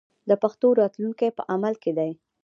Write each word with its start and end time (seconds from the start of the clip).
د 0.29 0.31
پښتو 0.43 0.67
راتلونکی 0.81 1.29
په 1.37 1.43
عمل 1.53 1.73
کې 1.83 1.91
دی. 1.97 2.11